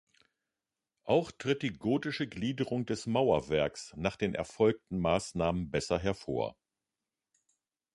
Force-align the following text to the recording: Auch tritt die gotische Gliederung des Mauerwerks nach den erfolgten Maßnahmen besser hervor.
Auch 1.03 1.29
tritt 1.31 1.61
die 1.61 1.73
gotische 1.73 2.25
Gliederung 2.27 2.87
des 2.87 3.05
Mauerwerks 3.05 3.93
nach 3.95 4.15
den 4.15 4.33
erfolgten 4.33 4.97
Maßnahmen 4.97 5.69
besser 5.69 5.99
hervor. 5.99 6.57